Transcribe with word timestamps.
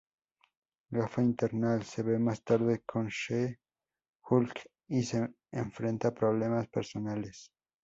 Gata 0.91 1.21
Infernal 1.21 1.83
se 1.83 2.01
ve 2.01 2.17
más 2.17 2.43
tarde 2.43 2.81
con 2.87 3.07
She-Hulk 3.11 4.67
y 4.87 5.07
enfrenta 5.51 6.11
problemas 6.11 6.67
personales. 6.69 7.51